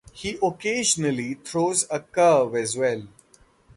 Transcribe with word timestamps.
He 0.13 0.39
occasionally 0.41 1.35
throws 1.35 1.85
a 1.91 1.99
curve 1.99 2.55
as 2.55 2.75
well. 2.75 3.03